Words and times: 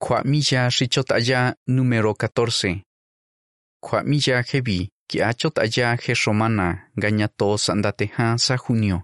Cuamilla 0.00 0.70
xichotaya 0.70 1.56
número 1.66 2.14
14. 2.14 2.84
Cuamilla 3.80 4.44
jevi, 4.44 4.90
que 5.08 5.24
achotaya 5.24 5.96
jeshomana, 5.96 6.88
gañato 6.94 7.58
sandateja 7.58 8.38
sa 8.38 8.56
junio. 8.56 9.02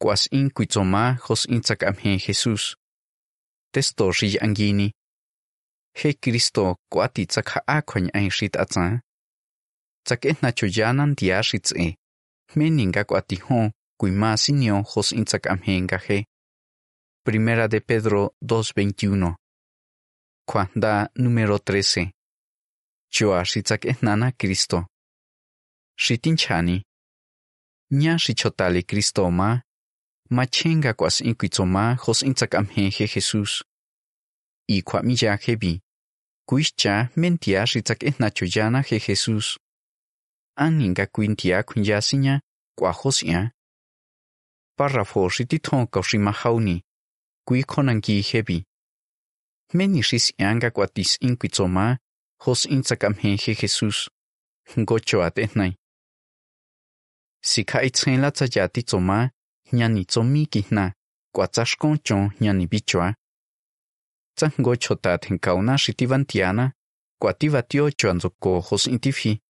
Cuas 0.00 0.28
in 0.30 0.50
cuitzoma 0.50 1.18
jos 1.18 1.46
inzacamje 1.48 2.20
Jesús. 2.20 2.76
Testo 3.72 4.12
angini. 4.40 4.92
He 5.94 6.14
Cristo 6.14 6.76
cuati 6.88 7.26
tzakhaa 7.26 7.82
cuañ 7.82 8.08
ain 8.14 8.30
shit 8.30 8.56
atza. 8.56 9.00
Tzakes 10.04 10.42
nachoyanan. 10.42 11.16
Meninga 12.54 13.04
cuatijo, 13.04 13.72
cuima 13.98 14.36
sinio 14.36 14.84
jos 14.84 15.10
inzacamje 15.12 15.76
engaje. 15.76 16.24
Primera 17.24 17.66
de 17.66 17.80
Pedro 17.80 18.32
2.21 18.40 19.34
Cuanda 20.48 21.10
número 21.16 21.58
13. 21.58 22.12
Choa 23.10 23.44
shitzak 23.44 23.84
nana 24.02 24.30
Cristo. 24.30 24.86
Shitinchani. 25.98 26.82
Nya 27.90 28.16
shichotali 28.18 28.84
Cristo 28.84 29.30
ma. 29.30 29.60
Machenga 30.30 30.94
kwas 30.94 31.20
inkuitsoma 31.20 31.96
hos 31.96 32.22
intzak 32.22 32.54
amheje 32.54 33.06
Jesús. 33.08 33.64
Y 34.68 34.82
miya 35.02 35.36
hebi. 35.36 35.80
Kuischa 36.48 37.10
mentia 37.16 37.66
shitzak 37.66 38.02
nachoyana 38.20 38.82
je 38.82 39.00
Jesús. 39.00 39.58
Aninga 40.56 41.06
kuintia 41.06 41.62
kuinyasinya 41.64 42.40
kwa 42.78 42.92
hosia. 42.92 43.50
Párrafo 44.78 45.28
shititon 45.28 45.86
kaushimahauni. 45.88 46.82
Kui 47.44 47.64
konangi 47.64 48.22
hebi. 48.22 48.64
Meni 49.74 50.00
ris 50.02 50.32
yanga 50.38 50.70
kwatis 50.70 51.18
jos 51.20 51.98
hos 52.44 52.66
intzakam-heje 52.66 53.54
Jesús, 53.54 54.08
ngochoat 54.78 55.38
etnai. 55.38 55.74
Sika 57.42 57.82
itzela 57.82 58.30
tzayati 58.30 58.82
tsoma, 58.82 59.30
ñani 59.72 60.04
tsomi 60.06 60.46
kihna, 60.46 60.92
kwatsashkon 61.34 61.98
chon 62.06 62.30
ñani 62.40 62.66
bichoa. 62.66 63.14
Tzangochotat 64.36 65.26
henkauna 65.28 65.78
shitivantiana, 65.78 66.72
kwativatio 67.20 67.90
choanzoko 67.90 68.62
jos 68.70 68.86
intifi. 68.86 69.40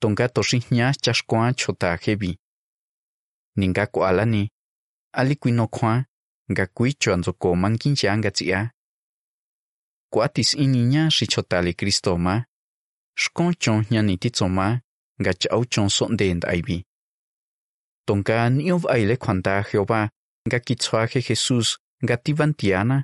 Tonga 0.00 0.28
toshihña 0.28 0.92
chashkoa 1.02 1.52
chota 1.54 1.96
hebi. 1.96 2.38
Ninga 3.56 3.86
kwalani, 3.86 4.48
alikuinokwa, 5.12 6.04
nga 6.50 6.66
kui 6.66 6.92
choanzoko 6.92 7.56
mankincha 7.56 8.18
ngatsia. 8.18 8.75
Kuatis 10.12 10.50
iniña 10.64 11.02
xichotali 11.16 11.72
Cristo 11.80 12.16
ma. 12.24 12.36
Xkon 13.22 13.52
chon 13.62 13.78
ñani 13.92 14.14
titsoma, 14.22 14.68
nga 15.20 15.32
chau 15.40 15.62
chon 15.72 15.88
sonde 15.96 16.26
ndaibi. 16.34 16.78
Tonka 18.06 18.36
niov 18.56 18.82
aile 18.94 19.16
kwanta 19.22 19.54
Jehová, 19.68 20.00
nga 20.46 20.58
kitzwaje 20.66 21.20
Jesús, 21.28 21.68
nga 22.04 22.16
tivantiana, 22.24 22.98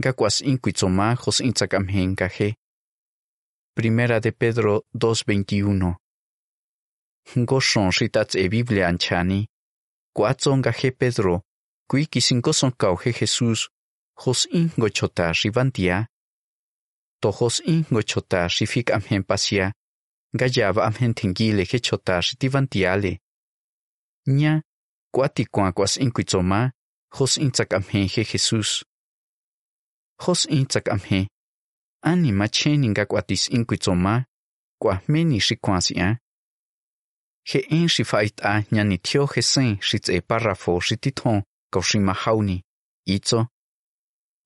nga 0.00 0.10
kuas 0.18 0.36
inkuitzoma 0.50 1.06
jos 1.22 1.38
intzakamhen 1.48 2.10
kaje. 2.20 2.48
Primera 3.76 4.20
de 4.24 4.30
Pedro 4.32 4.72
2.21 4.94 5.94
Ngo 7.40 7.58
shon 7.68 7.90
shitats 7.96 8.34
e 8.34 8.48
Biblia 8.48 8.88
anchani. 8.88 9.40
Kuatzo 10.16 10.50
nga 10.56 10.72
je 10.78 10.90
Pedro, 11.00 11.34
kui 11.90 12.06
kisinko 12.12 12.52
son 12.52 12.72
kauje 12.80 13.12
Jesús, 13.18 13.68
jos 14.22 14.40
ingo 14.60 14.88
chota 14.96 15.32
rivantia. 15.42 16.06
Tojos 17.20 17.62
ingo 17.64 18.02
chota 18.02 18.48
shifik 18.48 18.90
amhen 18.90 19.22
pasia, 19.22 19.72
gayava 20.34 20.84
amhen 20.86 21.14
tingile 21.14 21.64
je 21.64 21.78
chota 21.78 22.22
shitivantiale. 22.22 23.18
Nya, 24.26 24.62
kuati 25.14 25.44
kuankuas 25.44 25.96
inkuitzoma, 25.96 26.70
jos 27.18 27.36
intzak 27.38 27.72
amhen 27.74 28.08
je 28.08 28.22
Jesús. 28.24 28.84
Jos 30.22 30.46
intzak 30.50 30.88
amhen. 30.88 31.26
Ani 32.02 32.32
macheni 32.32 32.88
nga 32.88 33.06
kuatis 33.06 33.48
inkuitzoma, 33.48 34.24
kuahmeni 34.80 35.40
shikuansia. 35.40 36.18
He 37.48 37.58
en 37.70 37.88
shifait 37.88 38.40
a 38.44 38.62
nyani 38.72 38.98
tio 38.98 39.26
jesen 39.26 39.78
shitz 39.80 40.08
e 40.08 40.20
párrafo 40.20 40.80
shititon 40.80 41.42
kaushimahawni, 41.72 42.62
itzo. 43.06 43.46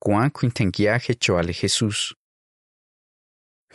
Kuan 0.03 0.31
kuintengia 0.31 0.99
je 0.99 1.15
choale 1.15 1.53
Jesus. 1.53 2.15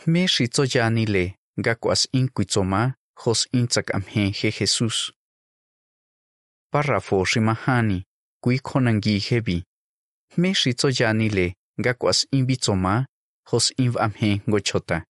Mexitzoyanileh 0.04 1.34
gacuas 1.58 2.08
incuitzomah 2.12 2.94
jos 3.24 3.48
intzacameh 3.52 4.30
je 4.32 4.50
Jesús. 4.50 5.12
Párrafo 6.70 7.24
rimahani 7.24 8.02
cuiconanguijevi. 8.44 9.62
Mexitzoyanileh 10.36 11.52
gacuas 11.78 12.26
inbitzomah 12.32 13.06
jos 13.50 13.72
invameh 13.78 14.40
gochota. 14.46 15.02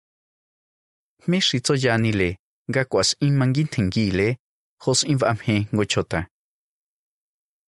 Mexitzoyanileh 1.28 2.36
gacuas 2.72 3.16
inmanguintenguile 3.20 4.38
jos 4.86 5.04
invameh 5.04 5.68
gochota. 5.74 6.28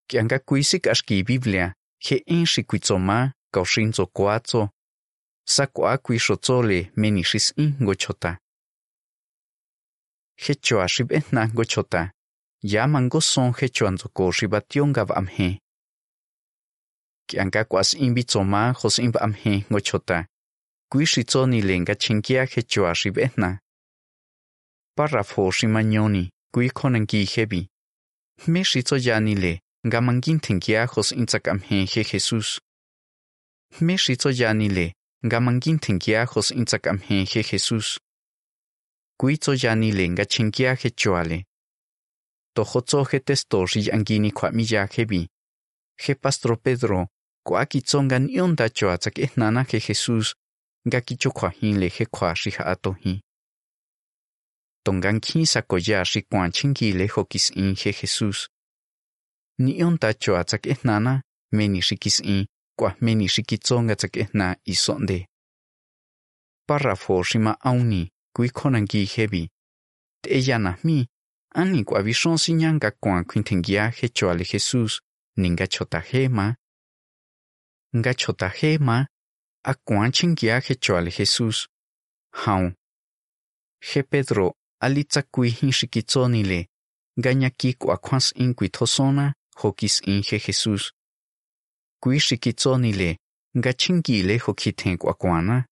Kiangacuisic 0.08 0.88
axqui 0.88 1.24
Biblia 1.24 1.74
je 2.00 2.22
enxicuitzomah 2.28 3.32
caoxinzo 3.54 4.06
coatzo 4.08 4.70
koatzo, 5.47 5.56
sakwa 5.56 5.97
kuishotzole 5.97 6.91
menishis 6.96 7.53
in 7.58 7.75
gochota. 7.80 8.38
Hechoa 10.38 10.88
shibetna 10.88 11.47
gochota, 11.47 12.12
yaman 12.63 13.09
son 13.22 13.53
hechoanzo 13.53 14.09
ko 14.13 14.31
shibation 14.31 14.94
gav 14.94 15.12
amhe. 15.12 15.59
Kianga 17.28 17.66
kwas 17.66 17.94
inbitzoma 17.94 18.74
jos 18.81 19.00
inv 19.00 19.18
amhe 19.22 19.66
gochota, 19.69 20.28
kuishitzoni 20.91 21.62
lenga 21.62 21.96
chinkia 21.96 22.46
hechoa 22.46 22.96
shibetna. 22.96 23.59
Párrafo 24.97 25.52
shimanyoni, 25.52 26.30
kui 26.53 26.69
konenki 26.69 27.25
hebi. 27.25 27.68
Me 28.47 28.63
shitzo 28.63 28.97
yani 28.97 29.36
le, 29.36 29.59
gamangintenkia 29.84 30.88
jos 30.88 31.12
intzakam-he 31.12 31.86
je 31.86 32.03
Jesús. 32.03 32.59
Me 33.81 33.97
shitzo 33.97 34.31
yani 35.24 35.24
le, 35.24 35.30
gamangintenkia 35.30 36.26
jos 36.26 36.52
intzakam-he 36.52 37.26
je 37.26 37.44
Jesús. 37.44 38.00
Kuitzo 39.18 39.54
yani 39.54 39.92
le 39.92 40.08
ngachenkia 40.08 40.76
je 40.76 40.90
choale. 40.90 41.44
Tojotzo 42.54 43.06
je 43.12 43.20
testo 43.20 43.66
ri 43.66 43.92
angini 43.92 44.32
kwamiya 44.32 44.88
jebi. 44.88 45.28
Je 45.98 46.16
pastro 46.16 46.58
Pedro, 46.58 47.08
kwakitsongan 47.44 48.30
ionda 48.30 48.70
choatzak 48.70 49.20
ehnana 49.20 49.66
je 49.66 49.80
Jesús, 49.80 50.36
gakicho 50.86 51.32
kwahin 51.32 51.80
le 51.80 51.90
je 51.90 52.06
kwa 52.06 52.34
riha 52.34 52.66
atohi. 52.66 53.22
Tongan 54.84 55.20
kisa 55.20 55.62
koya 55.62 56.04
ri 56.04 56.22
kwanchinki 56.22 56.94
le 56.94 57.08
hokis 57.08 57.52
in 57.56 57.76
je 57.76 57.92
Jesús. 57.92 58.48
ni 59.60 59.84
on 59.84 59.98
tacho 59.98 60.36
atzak 60.38 60.68
ehnana, 60.68 61.22
meni 61.52 61.82
shikis 61.82 62.20
in, 62.78 62.84
kwa 62.84 62.96
meni 63.02 63.28
shikitzonga 63.28 63.96
tzak 63.96 64.18
ehna 64.18 64.58
isonde. 64.66 65.28
Párrafo 66.68 67.24
shima 67.24 67.58
auni, 67.62 68.12
kui 68.36 68.50
konangi 68.50 69.06
hebi. 69.06 69.50
Te 70.22 70.40
yana 70.40 70.78
mi, 70.84 71.08
ani 71.56 71.84
kwa 71.84 72.02
vishon 72.04 72.38
sinyanga 72.38 72.92
kwa 72.92 73.24
quintengia 73.24 73.90
hecho 73.90 74.30
ale 74.30 74.44
Jesús, 74.44 75.02
ninga 75.38 75.68
chota 75.68 76.00
hema. 76.00 76.56
Nga 77.96 78.14
chota 78.14 78.50
hema, 78.50 79.08
a 79.64 79.74
kwa 79.74 80.12
chingia 80.12 80.60
hecho 80.60 80.98
ale 80.98 81.12
Jesús. 81.12 81.68
Haun. 82.34 82.75
He 83.80 84.04
Pedro, 84.04 84.56
alitza 84.81 85.22
kui 85.22 85.50
hin 85.50 85.72
shikitzonile, 85.72 86.68
ganyaki 87.18 87.74
kwa 87.74 87.98
kwans 87.98 88.34
in 88.36 88.54
kuitosona, 88.54 89.34
hokis 89.56 90.01
inje 90.07 90.40
Jesús. 90.40 90.97
Kui 92.04 92.20
shikitzonile, 92.20 93.18
gachingile 93.56 94.38
hokiten 94.38 94.98
kwakwana. 94.98 95.66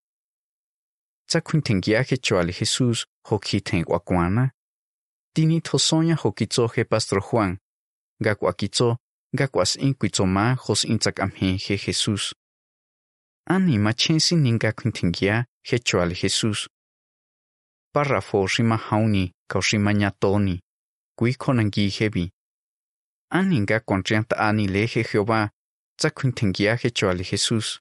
Tsakuintengia 1.29 2.03
hechoale 2.03 2.51
Jesús 2.51 3.05
hokiten 3.27 3.83
kwakwana. 3.83 4.51
Tini 5.35 5.61
tosoña 5.61 6.15
hokitzoje 6.15 6.83
Pastor 6.83 7.21
Juan. 7.21 7.57
Gakwakitzo, 8.21 8.97
gakwas 9.35 9.75
inkuitzoma 9.75 10.55
hos 10.55 10.85
intzak 10.85 11.19
amhenje 11.19 11.77
Jesús. 11.77 12.33
Ani 13.47 13.77
machensi 13.77 14.35
ninga 14.35 14.71
kuintengia 14.71 15.45
hechoale 15.63 16.15
Jesús. 16.15 16.67
Párrafo 17.93 18.47
shima 18.47 18.77
hauni, 18.77 19.33
kaushima 19.49 19.93
nyatoni. 19.93 20.61
Kui 21.17 21.33
konangi 21.33 21.89
hebi. 21.89 22.31
Aninga 23.31 23.79
kontrianta 23.79 24.37
ani 24.37 24.67
leje 24.67 25.03
Jehová, 25.03 25.49
tsakuintengia 25.97 26.75
hechoale 26.75 27.23
Jesús. 27.23 27.79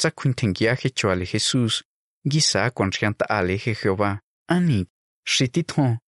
tsa 0.00 0.10
kuintengia 0.10 0.74
he 0.74 0.90
choale 0.90 1.26
Jesús, 1.26 1.82
gisa 2.24 2.70
con 2.70 2.90
rianta 2.90 3.26
ale 3.28 3.56
he 3.58 3.74
Jehová, 3.74 4.20
ani, 4.48 4.86
shitithon. 5.26 5.98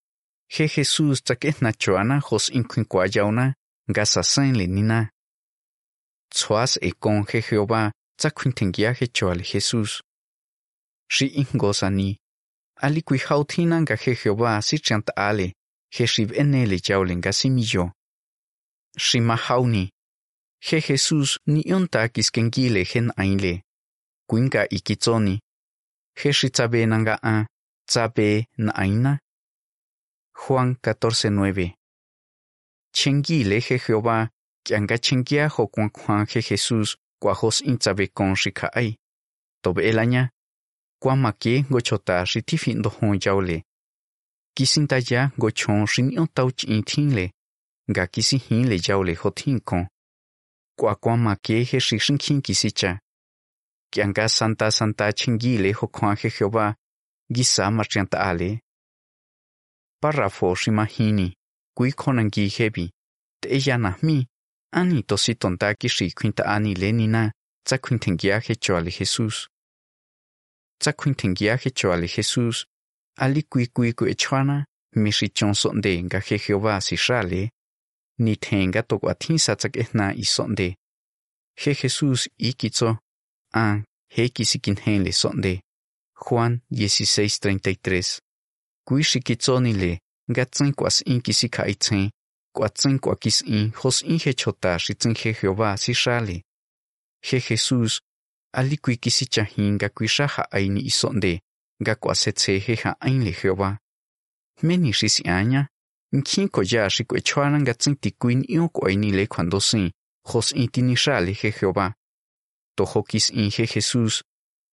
He 0.48 0.66
Jesús 0.68 1.22
tsa 1.22 1.34
ke 1.36 1.52
na 1.60 1.72
choana 1.72 2.20
hos 2.20 2.48
inquinkwa 2.48 3.06
yauna, 3.14 3.54
gasa 3.88 4.22
sen 4.22 4.56
le 4.58 4.66
nina. 4.66 5.10
Tsuas 6.30 6.78
e 6.80 6.92
con 6.92 7.24
he 7.30 7.40
Jehová, 7.42 7.92
tsa 8.18 8.30
kuintengia 8.30 8.92
he 8.98 9.06
choale 9.06 9.44
Jesús. 9.44 10.00
Shi 11.08 11.26
ingosa 11.40 11.90
ni. 11.90 12.16
Ali 12.76 13.02
kui 13.02 13.18
hautina 13.18 13.84
ga 13.84 13.96
he 13.96 14.14
Jehová 14.14 14.62
si 14.62 14.76
rianta 14.76 15.12
ale, 15.16 15.52
he 15.90 16.06
shib 16.06 16.32
enele 16.32 16.78
yaule 16.88 17.14
gasi 17.20 17.50
millo. 17.50 17.92
Shi 20.64 20.76
mahauni. 20.76 20.80
He 20.80 20.80
Jesús 20.80 21.38
ni 21.46 21.62
yonta 21.66 22.08
kiskengile 22.08 22.84
hen 22.84 23.12
ainle. 23.16 23.62
Kuinga 24.28 24.66
ikitsoni. 24.68 25.40
He 26.14 26.32
shitabe 26.32 26.86
nanga 26.86 27.18
a, 27.22 27.46
tsabe 27.86 28.46
na 28.58 28.72
aina. 28.74 29.18
Juan 30.34 30.74
14:9. 30.74 31.74
Chengile 32.94 33.60
je 33.60 33.78
Jehová, 33.78 34.28
kianga 34.64 34.98
chengia 34.98 35.48
ho 35.48 35.66
kwan 35.66 35.90
kwan 35.90 36.26
he 36.26 36.40
Jesús, 36.40 36.96
kwa 37.20 37.34
in 37.64 37.78
tsabe 37.78 38.08
kon 38.14 38.34
shika 38.34 38.68
ai. 38.74 38.96
Tobe 39.62 39.82
elaña. 39.82 40.30
Kwa 41.00 41.16
makie 41.16 41.64
gochota 41.70 42.26
shi 42.26 42.42
tifin 42.42 42.82
hon 42.84 43.18
yaule. 43.24 43.64
Kisinta 44.54 44.98
ya 45.10 45.30
gochon 45.38 45.86
shi 45.86 46.02
tauch 46.34 46.64
intinle. 46.64 47.32
Ga 47.88 48.06
kisi 48.06 48.40
yaule 48.88 49.16
jotinkon 49.16 49.86
tin 50.82 50.94
kon. 50.94 50.94
Kwa 50.94 50.94
kwa 50.94 51.16
makie 51.16 51.64
he 51.64 51.80
shi 51.80 51.98
shinkin 51.98 52.42
kisicha. 52.42 53.00
Kianga 53.92 54.28
santa 54.28 54.70
santa 54.70 55.12
chingile 55.12 55.72
ho 55.72 55.86
kwan 55.86 56.16
he 56.16 56.28
Jehová, 56.28 56.74
gisa 57.30 57.70
marchianta 57.70 58.18
ale. 58.18 58.60
Párrafo 60.02 60.54
shimahini, 60.54 61.34
kui 61.76 61.92
konangi 61.92 62.48
hebi, 62.48 62.90
te 63.40 63.48
ella 63.48 63.78
nahmi, 63.78 64.26
ani 64.72 65.02
tosi 65.02 65.34
tontaki 65.34 65.88
shi 65.88 66.10
quinta 66.10 66.44
ani 66.44 66.74
lenina, 66.74 67.32
tsa 67.64 67.78
quintengia 67.78 68.40
hecho 68.40 68.76
ale 68.76 68.90
Jesús. 68.90 69.48
Tsa 70.80 70.92
quintengia 70.92 71.56
hecho 71.56 71.92
ale 71.92 72.08
Jesús, 72.08 72.66
ali 73.18 73.42
kui 73.42 73.66
kui 73.68 73.92
ku 73.92 74.04
echwana, 74.06 74.64
mishi 74.96 75.28
chon 75.28 75.54
sonde 75.54 76.02
nga 76.02 76.18
he 76.18 76.38
Jehová 76.38 76.80
si 76.80 76.96
shale, 76.96 77.50
ni 78.18 78.36
tenga 78.36 78.82
to 78.82 78.98
guatinsa 78.98 79.56
tsak 79.56 79.76
ehna 79.76 80.12
i. 80.14 80.74
He 81.54 81.74
Jesús 81.74 82.28
ikitso, 82.38 82.98
an, 83.52 83.84
he 84.08 84.28
kisikin 84.28 84.76
henle 84.76 85.12
sonde. 85.12 85.60
Juan 86.16 86.60
16:33 86.70 88.20
Kui 88.84 89.02
shikitsonile, 89.02 89.98
gatsin 90.28 90.74
kwas 90.74 91.02
in 91.06 91.20
kisi 91.22 91.48
kaitsen, 91.48 92.10
kwatsin 92.56 92.98
kwakis 92.98 93.42
in, 93.46 93.72
hos 93.80 94.02
in 94.02 94.18
he 94.24 94.32
chota 94.34 94.78
shitsin 94.78 95.14
he 95.16 95.32
Jehová 95.32 95.76
si 95.78 95.94
shale. 95.94 96.42
He 97.22 97.38
Jesús, 97.38 98.00
ali 98.52 98.76
kui 98.76 98.96
kisi 98.96 99.26
chahin 99.26 99.78
kui 99.94 100.08
shaha 100.08 100.42
aini 100.50 100.80
isonde, 100.80 101.40
ga 101.82 101.94
kwasetse 101.94 102.58
he 102.58 102.74
ha 102.82 102.96
ain 103.00 103.22
Jehová. 103.24 103.78
Meni 104.62 104.92
shisi 104.92 105.22
aña, 106.12 106.48
ko 106.50 106.62
ya 106.62 106.88
shi 106.90 107.04
kwe 107.04 107.20
chwaran 107.20 107.64
gatsin 107.64 107.96
tikuin 107.96 108.44
ion 108.48 108.68
ko 108.68 108.86
aini 108.86 109.12
le 109.12 109.26
cuando 109.26 109.60
sin, 109.60 109.90
hos 110.24 110.52
in 110.52 110.68
tini 110.68 110.96
shale 110.96 111.32
he 111.32 111.50
Jehová. 111.50 111.94
Toho 112.76 113.02
kis 113.02 113.30
in 113.30 113.50
he 113.50 113.66
Jesús, 113.66 114.22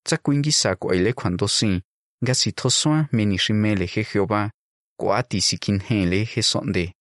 tsakuingi 0.04 0.52
sako 0.52 0.92
aile 0.92 1.14
cuando 1.14 1.48
sin, 1.48 1.82
ga 2.22 2.34
si 2.34 2.52
tosoa 2.52 3.08
meni 3.12 3.38
shimele 3.38 3.86
he 3.86 4.04
Jehová, 4.04 4.52
koati 5.00 5.42
sikin 5.42 5.80
hele 5.80 6.26
he 6.26 6.42
sonde. 6.42 6.94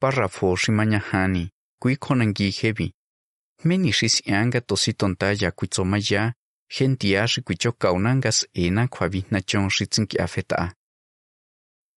Párrafo 0.00 0.56
shimanyahani, 0.56 1.50
kui 1.80 1.96
konangi 1.96 2.50
hebi. 2.50 2.92
Meni 3.64 3.92
shis 3.92 4.22
anga 4.26 4.60
tositonta 4.60 5.32
ya 5.32 5.50
kuitsoma 5.50 5.98
ya, 6.10 6.32
gentia 6.68 7.26
shi 7.28 7.42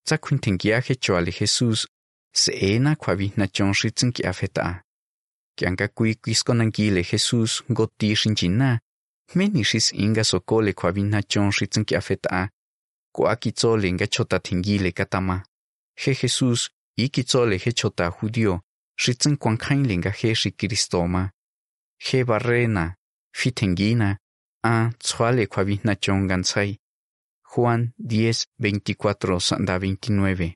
he 0.06 0.94
choale 0.96 1.32
Jesús, 1.32 1.86
se 2.32 2.52
ena 2.52 2.96
kwabihna 2.96 3.46
chon 3.48 3.72
shitsinki 3.72 4.22
afeta. 4.24 4.82
Kianga 5.56 5.88
kui 5.88 6.14
kuiskonangile 6.16 7.02
Jesús 7.02 7.62
goti 7.68 8.14
shinjina, 8.16 8.80
menishis 9.34 9.92
inga 9.92 10.24
sokole 10.24 10.72
kwabihna 10.72 11.22
chon 11.22 11.50
shitsinki 11.52 11.96
afeta. 11.96 12.50
Kwa 13.14 13.36
kitzole 13.36 13.92
nga 13.92 14.06
chota 14.06 14.38
tingile 14.38 14.92
katama. 14.92 15.44
He 15.96 16.12
Jesús, 16.14 16.70
i 16.96 17.08
kitzole 17.08 17.56
he 17.58 17.72
chota 17.72 18.10
judío, 18.10 18.60
shitsin 18.96 19.36
kwankainle 19.36 19.96
nga 19.98 20.10
he 20.10 20.34
shi 20.34 20.50
kristoma. 20.50 21.30
He 21.98 22.24
barrena, 22.24 22.94
fitengina, 23.32 24.18
a 24.64 24.90
tsuale 24.98 25.46
kwabihna 25.46 25.94
chon 25.94 26.26
gansai. 26.26 26.78
Juan 27.56 27.92
10, 27.98 28.46
24 28.58 29.40
sanda 29.40 29.78
29. 29.78 30.54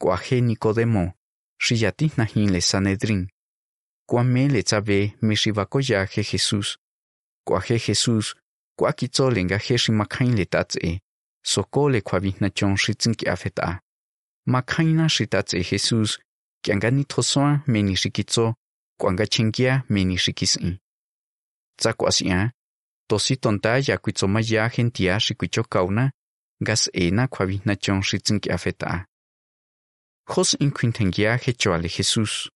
Kwa 0.00 0.16
he 0.16 0.40
Nicodemo, 0.40 1.12
shiyatihna 1.60 2.24
hinle 2.24 2.60
Sanedrin. 2.60 3.28
Kwa 4.08 4.24
mele 4.24 4.62
tsabe 4.62 5.16
mishibakoya 5.22 6.04
he 6.04 6.22
Jesús. 6.22 6.78
Kwa 7.46 7.60
he 7.60 7.78
Jesús, 7.78 8.34
kwa 8.78 8.92
kitzole 8.92 9.44
nga 9.44 9.58
he 9.58 9.78
shimakhainle 9.78 10.44
tatse. 10.44 11.00
Sokole 11.44 12.00
kwabihna 12.00 12.50
chon 12.50 12.76
shitsinki 12.76 13.28
afeta. 13.28 13.80
Makhaina 14.46 15.08
shitatse 15.08 15.62
Jesús, 15.62 16.18
kianga 16.64 16.90
ni 16.90 17.04
tosoa 17.04 17.60
meni 17.66 17.96
shikitso, 17.96 18.54
kwanga 19.00 19.26
chengia 19.26 19.82
meni 23.10 23.20
shikisi. 23.20 23.36
Tosi 23.36 23.36
tonta 23.36 23.92
ya 23.92 23.98
kuitsoma 23.98 24.40
ya 24.40 24.68
gentia 24.68 25.20
shikuicho 25.20 25.64
kauna, 25.64 26.12
gas 26.60 26.90
ena 26.92 27.28
kwabihna 27.28 27.76
chon 27.76 28.02
shitsinki 28.02 28.50
afeta. 28.50 29.06
Jos 30.28 30.54
inquintengia 30.60 31.36
hechoale 31.36 31.88
Jesús. 31.88 32.50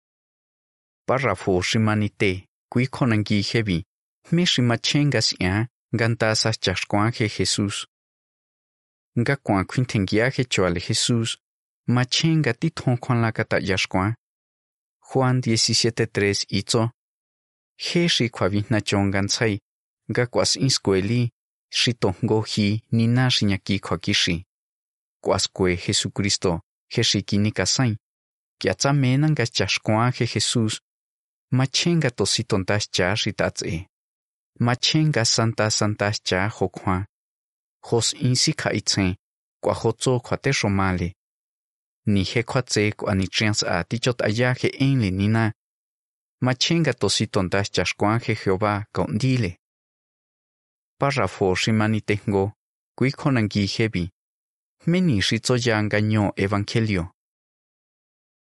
Párrafo 1.06 1.62
shimanite, 1.62 2.46
kui 2.70 2.86
konangi 2.86 3.42
hebi, 3.42 3.84
me 4.32 4.46
shimachengas 4.46 5.34
ya, 5.40 5.66
gantasas 5.92 6.58
chashkwan 6.60 7.12
he 7.12 7.28
Jesús. 7.28 7.86
nga 9.18 9.36
kuan 9.36 9.64
kuintengia 9.64 10.30
he 10.30 10.44
choale 10.44 10.80
Jesús, 10.80 11.38
machenga 11.86 12.52
tithon 12.52 12.96
kwan 12.98 13.20
la 13.20 13.32
kata 13.32 13.58
yashkwan. 13.58 14.14
Juan 15.00 15.40
17:3 15.40 16.46
itzo. 16.48 16.90
He 17.76 18.08
shi 18.08 18.28
kwa 18.28 18.48
vihna 20.08 20.56
inskueli, 20.60 21.30
shi 21.70 21.94
hi 22.46 22.82
nina 22.92 23.30
shinyaki 23.30 23.78
kwa 23.80 23.98
kishi. 23.98 24.44
Kwas 25.22 25.48
Jesucristo, 25.86 26.60
he 26.90 27.02
shi 27.02 27.22
kinika 27.22 27.66
sain. 27.66 27.96
Kiatza 28.60 28.92
mena 28.92 29.28
nga 29.30 29.46
chashkwan 29.46 30.12
he 30.12 30.24
Jesús, 30.26 30.80
machenga 31.52 32.10
tositontas 32.10 32.90
cha 32.90 33.14
shi. 33.16 33.88
Machenga 34.60 35.24
santa 35.24 35.70
santas 35.70 36.22
cha 36.22 36.48
hokwan. 36.48 37.04
hos 37.84 38.14
insi 38.14 38.52
kaitsen, 38.54 39.14
kwa 39.62 39.74
hotso 39.74 40.20
kwa 40.20 40.36
te 40.36 40.52
shomale. 40.52 41.14
Ni 42.06 42.24
je 42.24 42.42
kwa 42.42 42.62
tse 42.62 42.92
kwa 42.92 43.14
ni 43.14 43.28
trians 43.28 43.62
a 43.62 43.84
tichot 43.84 44.22
aya 44.22 44.54
he 44.54 44.68
enle 44.68 45.10
nina. 45.10 45.52
Machenga 46.40 46.92
tositon 46.94 47.48
das 47.48 47.70
chashkwan 47.70 48.20
he 48.20 48.34
Jehová 48.34 48.84
kondile. 48.92 49.56
Párrafo 50.98 51.54
shimani 51.54 52.00
tengo, 52.00 52.52
kui 52.96 53.10
konangi 53.10 53.66
hebi. 53.66 54.10
Meni 54.86 55.20
shitso 55.22 55.56
ya 55.56 55.78
engañó 55.80 56.32
evangelio. 56.36 57.10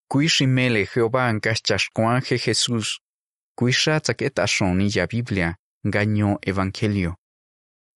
Kui 0.09 0.29
shimele 0.29 0.87
Jehová 0.87 1.29
angas 1.29 1.63
chashkwan 1.63 2.23
he 2.23 2.37
Jesús. 2.37 3.01
Kui 3.57 3.73
shatzak 3.73 4.23
et 4.23 4.39
ashoni 4.39 4.89
ya 4.95 5.07
Biblia, 5.07 5.57
engañó 5.85 6.39
evangelio. 6.43 7.17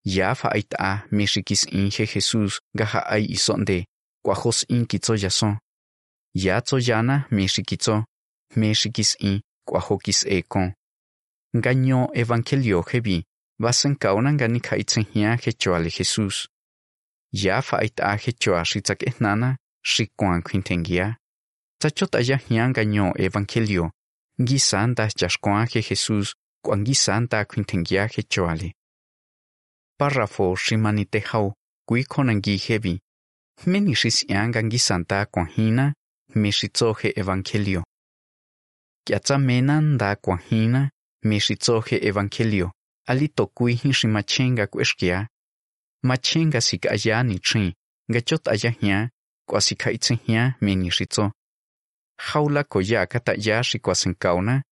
Ya 0.04 0.34
fa 0.34 0.48
aita 0.54 1.04
meshikis 1.10 1.64
in 1.64 1.90
he 1.90 2.06
Jesús 2.06 2.60
gaja 2.74 3.00
ai 3.00 3.26
isonde, 3.28 3.84
kwajos 4.24 4.64
in 4.68 4.86
kitso 4.86 5.14
yason. 5.14 5.58
Ya 6.34 6.60
tso 6.60 6.78
yana 6.78 7.26
meshikitso, 7.30 8.04
meshikis 8.56 9.16
in 9.20 9.42
kwajokis 9.66 10.24
ekon. 10.26 10.72
Gaño 11.54 12.08
evangelio 12.14 12.82
hebi, 12.82 13.24
basen 13.62 13.96
kaunan 13.98 14.36
gani 14.36 14.60
kaitzen 14.60 15.06
hia 15.14 15.36
hechoale 15.46 15.90
Jesús. 15.90 16.48
Ya 17.32 17.62
fa 17.62 17.76
aita 17.78 18.16
hechoa 18.16 18.64
shitzak 18.64 19.02
ehnana, 19.02 19.56
shikwan 19.84 20.42
quintengia. 20.42 21.16
Tachot 21.80 22.14
aya 22.14 22.38
hian 22.48 22.72
gaño 22.72 23.12
evangelio, 23.18 23.90
gisan 24.46 24.94
das 24.94 25.12
chashkwan 25.14 25.66
Jesús, 25.66 26.34
Kuangi 26.66 26.94
santa 26.94 27.44
kuintengia 27.44 28.08
he 28.08 28.22
choali. 28.22 28.72
Párrafo 29.98 30.56
shimanite 30.56 31.20
hau 31.20 31.52
kui 31.86 32.02
konangi 32.04 32.56
hebi. 32.58 32.98
Meni 33.66 33.94
shis 33.94 34.24
yangangi 34.28 34.78
santa 34.78 35.26
kuanhina 35.26 35.92
me 36.34 36.50
shitsohe 36.50 37.12
evangelio. 37.16 37.82
Kiatsa 39.06 39.38
menan 39.38 39.96
da 39.96 40.16
kuanhina 40.16 40.90
me 41.22 41.38
shitsohe 41.38 41.96
evangelio. 42.02 42.72
Ali 43.08 43.28
tokui 43.28 43.74
hin 43.74 43.92
shimachenga 43.92 44.66
kueshkia. 44.66 45.28
Machenga 46.02 46.60
sik 46.60 46.86
ayani 46.86 47.38
chin. 47.38 47.72
Gachot 48.12 48.48
ayahia. 48.48 49.10
Kwasika 49.48 49.90
itzehia 49.90 50.54
meni 50.60 50.90
shitso. 50.90 51.32
Haula 52.18 52.64
koya 52.64 53.06
kata 53.06 53.34
ya 53.38 53.64
shikwasenkauna. 53.64 54.62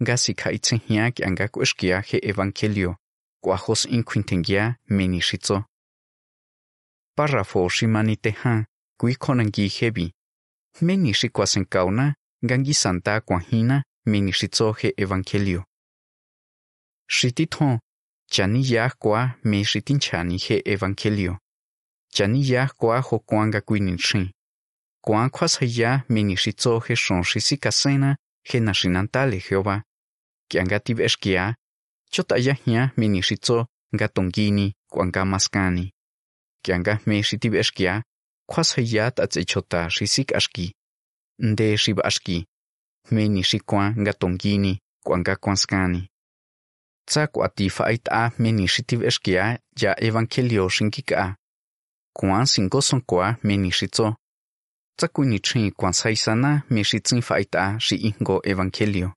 Gasika 0.00 0.52
itzehia 0.52 1.10
ki 1.10 1.24
anga 1.24 1.48
kueshkia 1.48 2.00
he 2.00 2.18
evangelio. 2.22 2.96
Kwahos 3.42 3.84
inquintengia 3.84 4.76
meni 4.88 5.20
shitso. 5.20 5.64
Párrafo 7.16 7.68
shimaniteha. 7.68 8.66
Kui 8.98 9.14
konangi 9.14 9.68
hebi. 9.68 10.14
Meni 10.80 11.14
kauna, 11.68 12.14
Gangi 12.42 12.74
santa 12.74 13.20
kwahina 13.20 13.84
meni 14.06 14.32
shitso 14.32 14.72
he 14.72 14.92
evangelio. 14.96 15.64
Shitithon, 17.16 17.78
chani 18.30 18.60
yahkwa 18.72 19.34
me 19.44 19.64
shitinchani 19.64 20.36
he 20.38 20.62
evangelio. 20.64 21.38
Chani 22.14 22.40
yahkwa 22.50 23.00
ho 23.00 23.18
kwanga 23.18 23.60
kuininshin. 23.60 24.30
Kwan 25.04 25.30
kwashaya 25.30 26.02
meni 26.08 26.36
shitso 26.36 26.80
he 26.80 26.96
shon 26.96 27.22
shisikasena 27.22 28.16
he 28.42 28.60
nashinantale 28.60 29.38
Jehová. 29.40 29.82
Kiangati 30.50 30.94
veshkia, 30.94 31.54
chota 32.10 32.36
yahia 32.36 32.90
meni 32.96 33.22
shitso 33.22 33.66
ngatongini 33.94 34.74
kwanga 34.90 35.24
maskani. 35.24 35.92
Kianga 36.64 36.98
me 37.06 37.22
shitiveshkia, 37.22 38.02
kwashaya 38.48 39.10
tatse 39.10 39.44
chota 39.44 39.90
shisik 39.90 40.34
ashki. 40.34 40.74
Nde 41.38 41.76
shiba 41.78 42.04
ashki. 42.04 42.46
Meni 43.10 43.42
shikwan 43.44 43.94
ngatongini 44.00 44.80
kwanga 47.06 47.26
kwanskani. 47.26 47.26
Tsa 47.26 47.26
kwati 47.26 47.70
faita 47.70 48.32
meni 48.38 48.68
shitiv 48.68 49.02
eskia 49.02 49.58
ya 49.80 50.04
evangelio 50.04 50.68
shinkika. 50.68 51.36
Kuan 52.14 52.46
sinko 52.46 52.80
sonkwa 52.82 53.36
meni 53.42 53.70
shitso. 53.70 54.16
Tsa 54.96 55.08
kuni 55.08 55.40
chin 55.40 55.72
kwan 55.72 55.92
saisana 55.92 56.62
me 56.70 56.84
shitsin 56.84 57.22
A 57.52 57.78
shi 57.80 57.96
ingo 57.96 58.40
evangelio. 58.44 59.12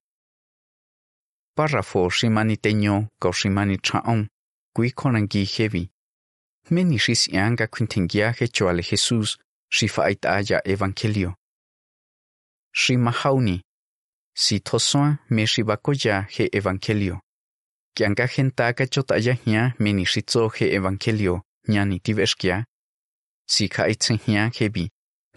Párrafo 1.55 2.09
shimaniteño 2.09 3.07
ko 3.19 3.31
shimani 3.31 3.77
chaon. 3.81 4.27
Kui 4.75 4.91
konangi 4.91 5.45
hevi. 5.45 5.89
Meni 6.69 6.99
shis 6.99 7.27
yanga 7.29 7.67
quintengia 7.67 8.31
hechoale 8.31 8.81
Jesús 8.83 9.37
shi 9.69 9.87
A 10.25 10.41
ya 10.41 10.61
evangelio. 10.67 11.35
Shi 12.73 12.97
mahauni. 12.97 13.61
Si 14.35 14.59
tosoa 14.59 15.19
me 15.29 15.45
he 16.29 16.49
evangelio. 16.53 17.21
Kianga 17.97 18.27
gentaka 18.27 18.85
chotaya 18.87 19.33
hia, 19.33 19.73
meni 19.79 20.05
he 20.05 20.75
evangelio 20.75 21.41
nyani 21.67 21.99
tiveskia. 21.99 22.65
Si 23.49 23.67
kaitsen 23.67 24.19
hia 24.19 24.51
hebi. 24.53 24.91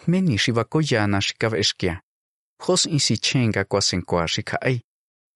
Meni 0.07 0.37
shibakoya 0.37 1.07
na 1.07 1.21
shikaveskia. 1.21 2.03
Hos 2.61 2.87
isi 2.87 3.17
chenga 3.17 3.65
kwasenkwa 3.65 4.29
shikai. 4.29 4.83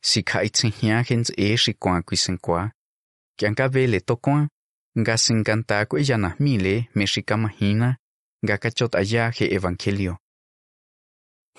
Si 0.02 0.23
kaitsen 0.23 0.71
hia 0.71 1.02
gens 1.02 1.33
e 1.38 1.57
shikwa 1.57 2.02
kwisenkwa. 2.02 2.73
Kianga 3.38 3.69
vele 3.69 4.00
tokwa. 4.00 4.49
Nga 4.99 5.19
sinkanta 5.19 5.87
kwe 5.87 6.02
na 6.19 6.37
mile, 6.38 6.88
me 6.95 7.07
shikamahina. 7.07 7.97
Nga 8.45 8.59
kachotaya 8.59 9.31
he 9.31 9.47
evangelio. 9.47 10.19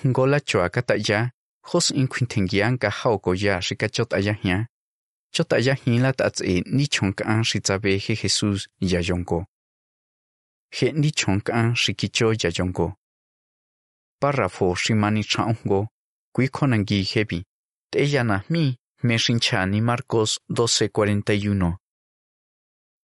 Ngola 0.06 0.40
choa 0.40 0.70
kataya. 0.70 1.32
Hos 1.64 1.90
inquintengian 1.92 2.78
ka 2.78 2.90
hauko 2.90 3.34
ya 3.36 3.62
hia. 4.44 4.68
Chota 5.36 5.58
ya 5.60 5.74
hila 5.74 6.14
ta 6.14 6.30
tse 6.32 6.64
ni 6.66 6.88
chonk 6.88 7.22
an 7.22 7.44
shitzabe 7.44 7.98
he 8.00 8.16
Jesus 8.16 8.70
ya 8.80 9.00
yonko. 9.02 9.46
He 10.72 10.92
ni 10.92 11.12
chonk 11.12 11.50
an 11.50 11.76
shikicho 11.76 12.32
ya 12.34 12.52
yonko. 12.58 12.94
Párrafo 14.22 14.76
shimani 14.76 15.24
chaongo, 15.24 15.88
kui 16.34 16.48
konangi 16.48 17.04
hebi. 17.04 17.44
Te 17.92 18.06
yana 18.12 18.44
mi, 18.50 18.78
me 19.04 19.18
shinchani 19.18 19.82
Marcos 19.82 20.40
12:41. 20.50 21.78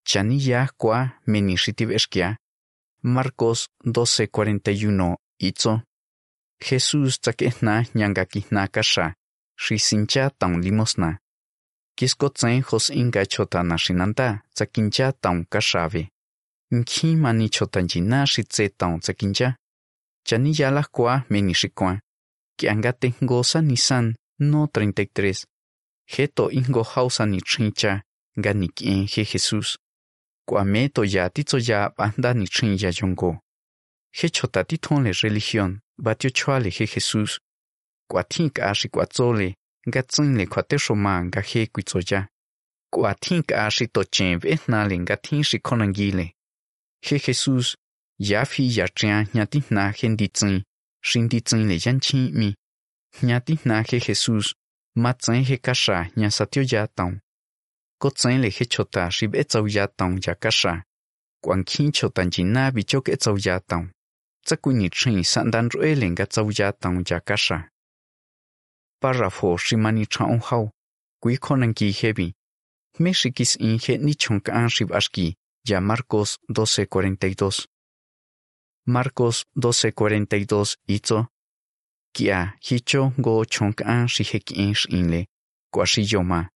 Chani 0.06 0.48
ya 0.48 0.70
kwa 0.78 1.12
meni 1.28 1.58
shitiveskia. 1.58 2.38
Marcos 3.04 3.68
12:41 3.86 5.16
itzo. 5.40 5.82
Jesús 6.62 7.20
tzakehna 7.20 7.86
nyangakihna 7.96 8.68
kasha, 8.68 9.16
shisincha 9.58 10.30
taun 10.30 10.62
limosna. 10.62 11.21
Kiskotsen 12.01 12.63
hos 12.63 12.89
inga 12.89 13.25
chota 13.25 13.63
nashinanta 13.63 14.27
tsakincha 14.55 15.12
taun 15.22 15.46
kashave. 15.46 16.10
Nkhi 16.72 17.15
mani 17.15 17.50
chota 17.50 17.81
jina 17.81 18.25
shitse 18.27 18.70
taun 18.70 19.00
tsakincha. 19.00 19.55
Chani 20.27 20.51
yala 20.60 20.84
kwa 20.84 21.24
meni 21.29 21.53
shikwa. 21.53 22.00
Kiangate 22.58 23.13
ngosa 23.24 23.62
nisan 23.62 24.15
no 24.39 24.65
33. 24.65 25.46
Heto 26.05 26.51
ingo 26.51 26.84
hausa 26.84 27.25
ni 27.25 27.41
chincha 27.41 28.01
ga 28.38 28.53
nikien 28.53 29.08
he 29.08 29.24
Jesús. 29.24 29.77
Kwa 30.48 30.65
meto 30.65 31.05
ya 31.05 31.29
titso 31.29 31.58
ya 31.60 31.93
banda 31.98 32.34
ni 32.34 32.48
chin 32.48 32.77
ya 32.81 32.91
yongo. 33.01 33.39
He 34.12 34.29
chota 34.29 34.63
titonle 34.63 35.12
religión, 35.12 35.79
batio 35.98 36.29
chuale 36.29 36.70
he 36.70 36.86
Jesús. 36.86 37.39
Kwa 38.10 38.24
tink 38.24 38.60
ashi 38.60 38.89
kwa 38.89 39.05
nga 39.88 40.02
tsin 40.04 40.38
le 40.38 40.46
kwa 40.52 40.62
te 40.64 40.78
shoma 40.78 41.14
nga 41.28 41.42
he 41.50 41.62
kwitsoya. 41.74 42.22
Kwa 42.94 43.14
ka 43.48 43.56
ashi 43.66 43.88
to 43.88 44.04
chen 44.04 44.40
ve 44.40 44.58
na 44.68 44.86
le 44.90 44.96
nga 45.04 45.16
tin 45.18 45.44
shi 45.44 45.60
konangi 45.60 46.12
le. 46.18 46.26
He 47.02 47.18
Jesus, 47.18 47.76
ya 48.20 48.46
fi 48.46 48.64
ya 48.78 48.88
chen 48.88 49.28
nya 49.34 49.46
ti 49.46 49.64
na 49.70 49.92
hen 49.92 50.16
di 50.16 50.28
tsin, 50.28 50.64
shin 51.02 51.28
di 51.28 51.40
tsin 51.42 51.68
le 51.70 51.76
yan 51.86 52.00
chi 52.00 52.32
mi. 52.40 52.54
Nya 53.24 53.40
ti 53.40 53.58
na 53.66 53.82
he 53.90 54.00
Jesus, 54.00 54.54
ma 54.96 55.14
tsin 55.14 55.44
he 55.44 55.58
kasha 55.58 56.12
nya 56.16 56.30
satyo 56.30 56.64
ya 56.72 56.88
taun. 56.88 57.20
Ko 58.00 58.10
tsin 58.10 58.42
le 58.42 58.50
he 58.50 58.66
chota 58.66 59.10
shi 59.10 59.28
be 59.28 59.44
tsau 59.44 59.66
ya 59.68 59.88
taun 59.88 60.20
ya 60.26 60.36
kasha. 60.36 60.84
Kwan 61.44 61.64
kin 61.64 61.92
chota 61.92 62.26
jina 62.26 62.72
bi 62.72 62.84
chok 62.84 63.10
e 63.10 63.16
tsau 63.18 63.38
ya 63.46 63.60
taun. 63.60 63.90
Tsa 64.46 64.56
ku 64.58 64.72
ni 64.74 64.90
chin 64.90 65.24
san 65.24 65.50
dan 65.52 65.70
rue 65.70 65.96
le 65.96 66.08
nga 66.10 66.26
tsau 66.26 66.50
ya 66.58 66.72
taun 66.72 67.04
ya 67.10 67.20
kasha. 67.20 67.72
Párrafo 69.01 69.58
shimani 69.58 70.05
chaon 70.05 70.39
hau, 70.39 70.70
kui 71.22 71.38
konangi 71.38 71.91
hebi. 71.91 72.34
Mexikis 73.00 73.17
shikis 73.20 73.55
in 73.60 73.79
he 73.79 73.98
ni 73.98 74.13
chonk 74.13 74.50
an 74.50 74.67
ashki, 74.67 75.36
ya 75.67 75.79
Marcos 75.81 76.38
12:42. 76.50 77.67
Marcos 78.86 79.46
12:42 79.55 80.77
itzo. 80.88 81.27
Kia 82.13 82.53
hicho 82.62 83.13
go 83.17 83.43
chonk 83.46 83.81
an 83.86 84.08
shihek 84.08 84.51
in 84.51 84.74
shinle, 84.74 85.25
kwa 85.74 85.86
shiyoma. 85.86 86.50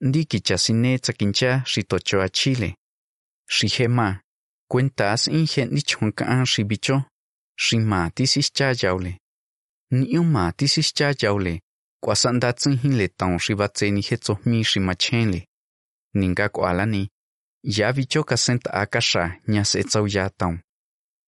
Ndi 0.00 0.24
kichasine 0.24 0.98
tsakincha 0.98 1.62
shitochoa 1.66 2.28
chile. 2.28 2.76
Shihema, 3.48 4.20
cuentas 4.70 5.26
in 5.26 5.46
he 5.46 5.64
ni 5.64 5.82
chonk 5.82 6.22
an 6.22 6.44
shibicho. 6.46 7.04
Shima 7.56 8.10
tisis 8.14 8.52
cha 12.00 12.06
Kwa 12.06 12.16
sanda 12.16 12.52
tsin 12.52 12.78
le 12.96 13.08
taon 13.08 13.38
shibatse 13.38 13.90
ni 13.90 14.00
hetso 14.00 14.38
mi 14.46 14.64
shimachenle. 14.64 15.46
Ninga 16.14 16.48
kwa 16.48 16.86
ni. 16.86 17.08
Ya 17.64 17.92
bicho 17.92 18.24
ka 18.24 18.36
sent 18.36 18.66
akasha 18.70 19.40
nya 19.48 19.64
se 19.64 19.82
tsau 19.84 20.06
ya 20.06 20.30
taon. 20.30 20.60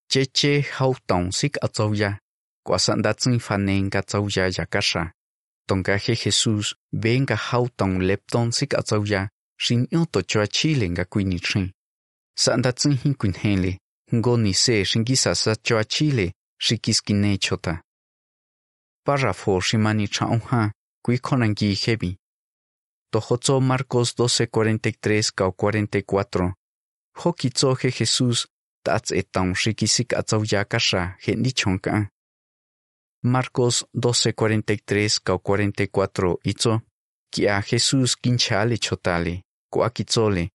Che 0.09 0.27
che 0.27 0.61
hau 0.79 0.95
taon 1.07 1.33
sik 1.33 1.57
a 1.63 1.69
tsau 1.69 1.95
ya. 1.95 2.19
Kwa 2.65 2.79
sanda 2.79 3.15
tsin 3.15 3.39
fanen 3.39 3.91
ka 3.91 4.03
tsau 4.03 4.29
ya 4.29 4.49
ya 4.49 4.67
kasha. 4.67 5.13
Tonga 5.67 5.97
he 5.97 6.15
Jesus 6.15 6.75
venga 6.93 7.37
hau 7.37 7.69
taon 7.69 8.01
lepton 8.01 8.53
sik 8.53 8.75
a 8.75 8.83
tsau 8.83 9.05
ya. 9.05 9.29
Shin 9.59 9.87
yo 9.91 10.05
to 10.07 10.23
choa 10.23 10.47
chile 10.47 10.89
nga 10.89 11.05
kuini 11.05 11.41
chin. 11.41 11.73
Sanda 12.37 12.73
tsin 12.73 12.97
hin 12.97 13.15
kuin 13.15 13.35
henle. 13.35 13.79
Ngo 14.15 14.37
ni 14.37 14.55
se 14.55 14.85
shingisa 14.85 15.35
sa 15.35 15.55
choa 15.57 15.85
chile. 15.85 16.33
Shikiskine 16.59 17.39
chota. 19.05 19.05
Párrafo 19.05 19.61
shimani 19.61 20.09
chaonha, 20.09 20.71
kui 21.03 21.19
konangi 21.19 21.75
hebi. 21.75 22.17
Tohotso 23.13 23.61
Marcos 23.61 24.15
12:43 24.15 25.33
kao 25.35 25.53
44. 25.53 26.55
Hokitso 27.17 27.75
he 27.75 27.91
Jesús, 27.91 28.47
tats 28.85 29.11
etang 29.13 29.55
shikisik 29.55 30.13
atzau 30.15 30.45
yakasha 30.45 31.17
he 31.27 31.35
ni 31.35 31.53
chonka. 31.53 32.09
Marcos 33.23 33.85
12:43 33.95 35.21
kao 35.25 35.39
44 35.39 36.37
itzo. 36.45 36.81
kia 37.33 37.63
Jesús 37.63 38.17
kinchale 38.17 38.77
chotale 38.79 39.43
kwa 39.73 39.91
kitzole 39.91 40.51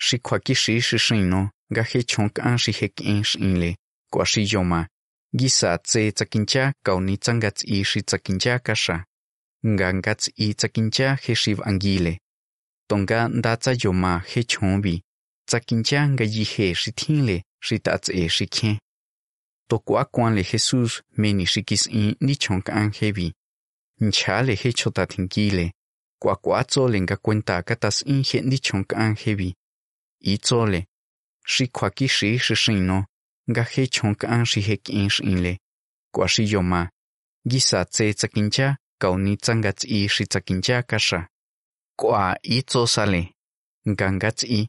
shi 0.00 0.18
kwa 0.18 0.38
kishi 0.38 0.80
shi 0.80 0.98
shino 0.98 1.50
ga 1.70 1.82
he 1.82 2.02
chonk 2.02 2.38
shi 2.58 2.72
he 2.72 2.88
kin 2.88 3.22
shinle 3.24 3.76
kwa 4.10 4.26
shi 5.32 5.38
gisa 5.38 5.78
tse 5.78 6.12
tsakincha 6.12 6.72
kauni 6.84 7.16
tsangats 7.16 7.64
i 7.64 7.84
shi 7.84 8.02
tsakincha 8.02 8.58
kasha 8.58 9.04
nga 9.66 9.92
i 10.36 10.54
tsakincha 10.54 11.16
he 11.22 11.34
shiv 11.34 11.60
angile 11.60 12.18
tonga 12.88 13.28
ndatsa 13.28 13.72
yoma 13.84 14.22
he 14.26 14.44
chombi 14.44 15.02
tsakincha 15.46 16.08
nga 16.08 16.24
yi 16.24 16.44
he 16.44 16.74
shi 16.74 16.92
thinle 16.92 17.42
shi 17.60 17.78
tats 17.78 18.08
e 18.08 18.28
shi 18.28 18.46
khen 18.46 18.78
to 19.68 19.78
kwa 19.78 20.04
kwanle 20.04 20.42
meni 21.16 21.46
shi 21.46 21.62
kis 21.62 21.86
i 21.86 22.16
ni 22.20 22.36
chonk 22.36 22.68
an 22.70 22.92
nchale 24.00 24.54
he 24.54 24.72
chota 24.72 25.06
thinkile 25.06 25.72
kwa 26.22 26.36
kwa 26.36 26.64
tsole 26.64 27.00
nga 27.00 27.16
kwenta 27.16 27.62
katas 27.62 28.02
in 28.02 28.24
he 28.24 28.40
ni 28.40 28.58
chonk 28.58 28.92
an 28.92 29.16
i 30.20 30.38
tsole. 30.38 30.86
Shi 31.46 31.66
kwa 31.68 31.90
ki 31.90 32.08
shi 32.08 32.38
shi 33.48 33.54
shino 33.54 33.54
nga 33.54 33.62
he 33.64 33.86
chonk 33.86 34.24
an 34.24 34.44
shi 34.44 34.60
he 34.60 34.76
kin 34.76 35.08
shinle 35.08 35.58
kwa 36.12 36.28
shi 36.28 36.44
yoma 36.52 36.90
gisa 37.46 37.84
tse 37.84 38.14
tsakincha 38.14 38.76
kauni 39.00 39.36
tsangats 39.36 39.84
i 39.84 40.08
shi 40.08 40.26
tsakincha 40.26 40.82
kasha 40.82 41.28
kwa 41.96 42.36
i 42.42 42.62
tso 42.62 42.86
sale 42.86 43.32
nga 43.88 44.12
ngats 44.12 44.44
i. 44.44 44.68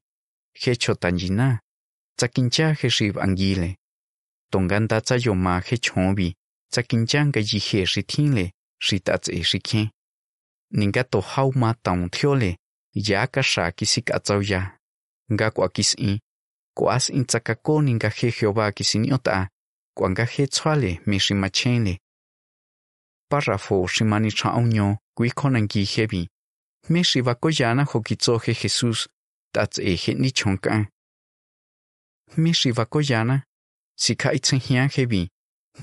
He 0.54 0.76
chotanjina 0.76 1.60
tsakincha 2.18 2.74
he 2.74 2.90
shi 2.90 3.12
angile 3.20 3.78
tonganda 4.52 5.02
tsa 5.02 5.16
yoma 5.16 5.60
he 5.68 5.78
chombi 5.78 6.36
tsakincha 6.72 7.26
nga 7.26 7.40
yi 7.40 7.60
he 7.60 7.86
shi 7.86 8.02
thinle 8.04 8.52
shi 8.80 9.00
tats 9.00 9.30
e 9.30 9.44
shi 9.44 9.60
khen 9.60 9.90
ninga 10.72 11.04
to 11.04 11.22
hau 11.22 11.52
ma 11.56 11.74
thio 12.12 12.36
le, 12.36 12.58
ya 12.94 13.28
kasha 13.28 13.72
kisik 13.72 14.12
atsauya 14.12 14.80
nga 15.34 15.52
kwa 15.52 15.70
kis 15.70 15.96
Kuas 16.80 17.08
kwas 17.08 17.10
in 17.10 17.26
tsakako 17.26 17.82
ninga 17.82 18.10
Jehová 18.10 18.72
kisiniota 18.72 19.50
kwa 19.98 20.10
nga 20.10 20.26
he 20.26 20.48
tswale 20.48 21.02
me 21.06 21.20
párrafo 23.30 23.88
shimani 23.88 24.32
chaunyo 24.32 24.98
kui 25.14 25.32
konangi 25.32 25.84
hebi 25.84 26.30
me 26.90 27.04
shi 27.04 27.22
vakoyana 27.22 27.86
Jesús 27.86 29.10
tats 29.54 29.78
e 29.80 30.14
ni 30.14 30.32
chonkan 30.32 30.88
me 32.38 32.54
shi 32.54 32.72
vakoyana 32.72 33.44
sika 33.98 34.32
itsenhian 34.32 34.90
hebi 34.90 35.30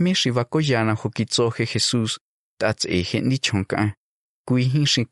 me 0.00 0.14
shi 0.14 0.30
vakoyana 0.30 0.96
Jesús 0.96 2.18
tats 2.58 2.86
e 2.86 3.02
he 3.02 3.20
ni 3.20 3.38
chonkan 3.38 3.92
kui 4.46 4.64
hin 4.64 4.86
shi 4.86 5.06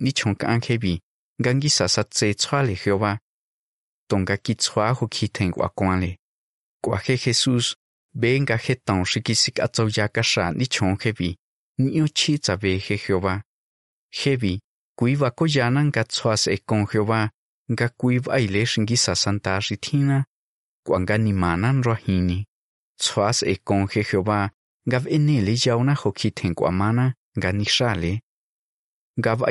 ni 0.00 0.12
chonkan 0.12 0.60
hebi 0.62 1.00
gangi 1.38 1.68
sasatse 1.68 2.34
tswale 2.34 2.74
Jehová 2.74 3.18
tonga 4.08 4.36
kitswa 4.36 4.94
kiten 5.10 5.50
kwa 5.52 5.68
Guaje 6.82 7.16
Jesús 7.16 7.76
venga 8.14 8.56
he 8.56 8.74
ton 8.74 9.04
shikisik 9.04 9.60
atsoya 9.60 10.08
kasha 10.08 10.52
ni 10.52 10.66
chon 10.66 10.96
hebi 11.02 11.36
ni 11.78 12.00
ochitza 12.02 12.56
veje 12.56 12.96
Jehová. 12.96 13.42
Hebi 14.10 14.60
kuiva 14.96 15.26
vakoyana 15.26 15.84
nga 15.84 16.04
tswas 16.04 16.46
e 16.46 16.56
kon 16.68 16.86
Jehová 16.86 17.30
nga 17.72 17.88
kuiva 17.88 18.32
vaile 18.32 18.66
shingi 18.66 18.96
santa 18.96 19.60
shithina 19.60 20.24
kuanga 20.86 21.18
ni 21.18 21.32
manan 21.32 21.82
rohini. 21.82 22.46
Tswas 22.98 23.42
e 23.42 23.56
kon 23.56 23.86
Jehová 23.86 24.50
nga 24.88 24.98
venele 24.98 25.54
yauna 25.64 25.94
jokiten 25.94 26.54
guamana, 26.54 27.14
nga 27.38 27.52
nishale. 27.52 28.20
nga 29.18 29.34
va 29.34 29.46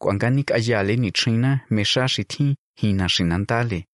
kuanga 0.00 0.30
nik 0.30 0.50
ayale 0.50 0.96
ni 0.96 1.10
trina 1.12 1.60
mesha 1.70 2.08
shithi 2.08 2.56
hina 2.80 3.08
shinantale 3.08 3.86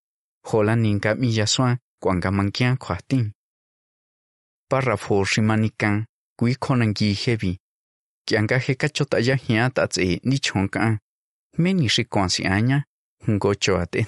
jola 0.53 0.77
ninka 0.77 1.15
miyaswa 1.15 1.79
kwa 2.03 2.15
nga 2.17 2.31
mankian 2.31 2.77
párrafo 4.71 5.25
shimanikan 5.25 6.05
kui 6.39 6.55
khonangi 6.55 7.13
hevi, 7.13 7.59
kianga 8.27 8.59
he 8.59 8.75
kachota 8.75 9.19
ya 9.19 9.35
hia 9.37 9.71
ta 9.71 9.87
tse 9.87 10.21
ni 10.25 10.39
chonka 10.39 10.99
me 11.59 11.73
ni 11.73 11.89
shi 11.89 12.05
kwansi 12.05 12.47
anya 12.47 12.85
ngo 13.31 13.55
cho 13.55 13.79
ate 13.81 14.07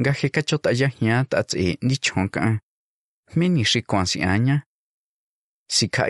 nga 0.00 0.12
he 0.12 0.28
kachota 0.28 0.70
ya 0.72 0.88
hia 0.88 1.24
ta 1.24 1.42
tse 1.42 1.78
ni 1.82 1.96
chonka 1.96 2.60
me 3.36 3.48
ni 3.48 3.64
shi 3.64 3.82
kwansi 3.82 4.22
anya 4.22 4.62
sika 5.70 6.08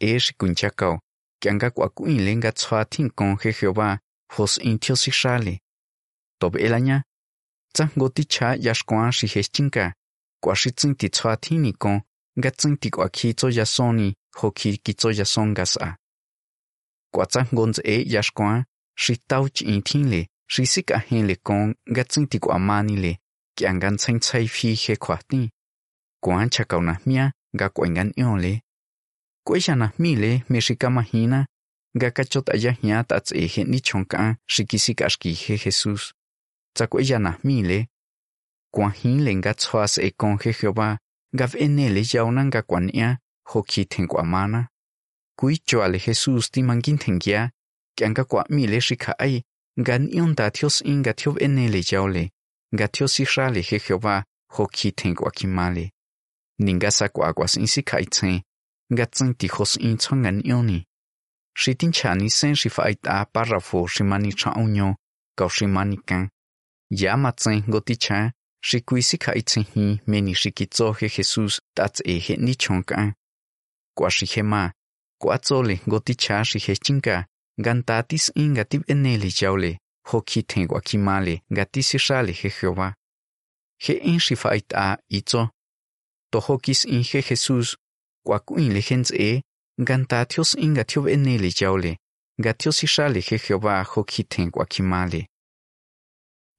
e 0.00 0.18
shi 0.18 0.34
kunchakao 0.38 1.00
kyanga 1.40 1.72
lenga 2.06 2.52
tswa 2.52 2.84
thin 2.84 3.10
kon 3.10 3.36
he 3.42 3.50
Jehová 3.52 3.98
hos 4.32 4.58
in 4.58 4.78
thio 6.50 6.60
si 6.60 6.60
shale 6.60 6.62
tob 6.62 6.66
elanya 6.66 7.02
tsango 7.72 8.08
ti 8.08 8.24
cha 8.24 8.56
yashkwan 8.56 9.12
shi 9.12 9.26
hechinka 9.26 9.94
kwa 10.42 10.56
shi 10.56 10.70
tsin 10.72 10.94
ti 10.94 11.08
tswa 11.08 11.36
thin 11.36 11.72
kon, 11.72 12.00
nga 12.38 12.50
tsin 12.50 12.76
ti 12.76 12.90
kwa 12.90 13.08
khi 13.08 13.34
cho 13.34 13.48
ya 13.48 13.64
ho 14.36 14.50
khi 14.50 14.76
ki 14.84 14.94
cho 14.94 15.10
ya 15.10 15.24
son 15.24 15.54
ga 15.54 15.64
sa. 15.66 15.96
Kwa 17.12 17.26
tsango 17.26 17.66
nz 17.66 17.78
e 17.84 18.04
yashkwan, 18.14 18.64
shi 18.96 19.16
tau 19.28 19.48
chi 19.54 19.64
in 19.64 19.82
thin 19.82 20.10
le, 20.10 20.26
shi 20.48 20.66
si 20.66 20.82
hen 21.08 21.26
le 21.26 21.36
kon, 21.36 21.74
nga 21.90 22.04
tsin 22.04 22.26
ti 22.26 22.38
kwa 22.38 22.58
mani 22.58 22.96
le 22.96 23.12
kyanga 23.56 23.90
tsain 23.96 24.18
tsai 24.20 24.48
phi 24.48 24.74
he 24.74 24.96
kwa 24.96 25.18
ti. 25.28 25.50
Kwa 26.22 26.48
cha 26.48 26.64
ka 26.64 26.80
na 26.80 26.96
mia 27.06 27.32
nga 27.54 27.68
kwa 27.68 27.88
ngan 27.88 28.12
yon 28.16 28.40
le. 28.40 28.60
Kwa 29.44 29.58
ya 29.58 29.74
na 29.76 29.92
mi 29.98 30.16
le, 30.16 30.42
me 30.48 30.60
shi 30.60 30.76
ka 30.76 30.90
mahina 30.90 31.46
nga 31.96 32.10
ka 32.10 32.24
chot 32.24 32.48
aya 32.54 32.72
hia 32.72 33.04
ta 33.04 33.20
tse 33.20 33.34
he 36.78 36.84
ni 36.84 36.86
tsa 36.86 36.86
kwa 36.86 37.02
ya 37.02 37.18
na 37.18 37.86
kwa 38.72 38.90
hin 38.90 39.24
le 39.24 39.34
nga 39.34 39.54
tswas 39.54 39.98
e 39.98 40.10
kon 40.10 40.38
he 40.38 40.52
Jehová, 40.52 40.98
nga 41.34 41.46
vene 41.46 41.88
le 41.88 42.02
yauna 42.12 42.44
nga 42.44 42.62
kwa 42.62 42.80
nia 42.80 43.18
ho 43.44 43.62
ki 43.62 43.84
ten 43.84 44.06
kwa 44.06 44.24
mana 44.24 44.68
kui 45.36 45.58
cho 45.58 45.82
ale 45.82 45.98
Jesus 45.98 46.50
ti 46.50 46.62
mangin 46.62 46.98
tengia 46.98 47.50
kya 47.96 48.10
nga 48.10 48.24
kwa 48.24 48.44
mi 48.48 48.66
le 48.66 48.80
shi 48.80 48.96
ai 49.18 49.42
nga 49.80 49.98
nion 49.98 50.34
ta 50.34 50.50
thios 50.50 50.80
in 50.80 50.98
nga 51.00 51.12
thio 51.12 51.32
vene 51.32 51.68
le 51.68 51.82
yaule 51.90 52.30
nga 52.74 52.88
thio 52.88 53.08
si 53.08 53.24
sha 53.24 53.50
le 53.50 53.60
he 53.60 53.78
Jehová 53.78 54.24
ho 54.54 54.66
ki 54.66 54.92
ten 54.92 55.14
kwa 55.14 55.30
kimale 55.30 55.92
ninga 56.58 56.90
sa 56.90 57.08
kwa 57.08 57.32
kwa 57.32 57.48
sin 57.48 57.66
si 57.66 57.82
kai 57.82 58.06
tsen 58.06 58.40
nga 58.92 59.06
tsen 59.06 59.34
ti 59.34 59.48
hos 59.48 59.76
in 59.76 59.96
chongan 59.98 60.40
yoni 60.44 60.86
shi 61.54 61.74
tin 61.74 61.92
chani 61.92 62.30
sen 62.30 62.54
shi 62.54 62.68
fa 62.68 62.90
ita 62.90 63.24
párrafo 63.24 63.86
shi 63.86 64.02
mani 64.04 64.32
cha 64.32 64.50
unyo 64.56 64.96
ka 65.36 65.48
shi 65.48 65.66
kan 66.06 66.28
ya 67.00 67.16
ma 67.16 67.30
tsen 67.32 67.58
go 67.72 67.80
cha 68.04 68.18
shi 68.60 68.78
kui 68.80 69.02
hi 69.72 69.84
meni 70.06 70.34
shi 70.34 70.50
Jesús 70.50 70.66
tso 70.74 70.92
he 70.98 71.08
Jesus 71.08 71.60
tats 71.76 71.98
e 72.04 72.18
he 72.24 72.34
ni 72.36 72.54
chonkan 72.62 73.08
kwa 73.96 74.08
shi 74.10 74.26
he 74.32 74.42
ma 74.42 74.62
kwa 75.20 75.38
tso 75.38 75.62
le 75.68 75.76
cha 76.22 76.36
shi 76.44 76.58
he 76.58 76.74
chinka 76.84 77.16
ganta 77.64 77.96
jaule 79.38 79.78
ho 80.08 80.20
ten 80.20 80.66
kwa 80.68 80.80
ki 80.80 80.98
shale 81.98 82.32
he 82.32 82.48
Jehová. 82.48 82.94
He 83.78 83.94
in 83.94 84.18
shi 84.18 84.34
fa 84.34 84.56
ita 84.56 84.98
itso. 85.10 85.50
To 86.32 86.40
ho 86.40 86.58
in 86.84 87.02
he 87.02 87.20
Jesus 87.22 87.76
kwa 88.24 88.38
kuin 88.40 88.72
le 88.72 88.80
e 89.12 89.42
gantatios 89.78 90.28
thios 90.28 90.64
in 90.64 90.74
ga 90.74 90.84
thio 90.84 91.08
enele 91.08 91.50
jaule 91.50 91.96
ga 92.40 92.52
thio 92.52 92.72
si 92.72 92.86
shale 92.86 93.20
he 93.20 93.36
Jehová 93.38 93.84
ho 93.84 94.04
ki 94.04 94.24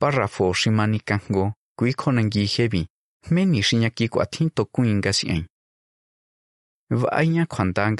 párrafo 0.04 0.54
shimani 0.54 1.00
kango, 1.00 1.54
kui 1.78 1.94
hebi 2.46 2.88
meni 3.32 3.64
shinyaki 3.64 4.10
kwa 4.10 4.26
thin 4.26 4.50
to 4.50 4.66
kuin 4.66 5.02
ga 5.02 5.14
si 5.14 5.28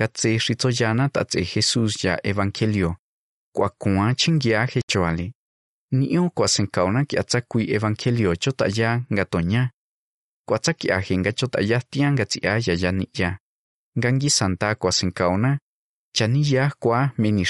tse 0.08 0.40
shi 0.40 0.56
yana 0.80 1.10
ta 1.10 1.24
Jesús 1.24 2.04
ya 2.04 2.20
evangelio. 2.28 2.96
Kwa 3.56 3.70
kwa 3.70 4.16
chingia 4.16 4.66
he 4.66 4.82
choale. 4.82 5.32
Ni 5.92 6.18
o 6.18 6.30
kwa 6.30 6.48
senkauna 6.48 7.06
ki 7.06 7.18
atsa 7.18 7.42
kui 7.42 7.72
evangelio 7.72 8.36
cho 8.36 8.52
ta 8.52 8.66
ya 8.68 9.02
nga 9.14 9.26
kwa 10.48 10.60
tsa 10.60 10.74
ki 10.74 10.92
ahe 10.92 11.18
nga 11.18 11.32
cho 11.32 11.48
ta 11.48 11.62
ya 11.62 11.80
tia 11.82 12.12
nga 12.12 12.26
tsi 12.26 12.40
ya 12.44 12.92
ni 12.92 13.08
ya. 13.14 13.40
Gangi 13.96 14.30
santa 14.30 14.76
kwa 14.76 14.92
senkauna 14.92 15.60
chani 16.16 16.52
ya 16.52 16.72
kwa 16.80 17.12
meni 17.18 17.46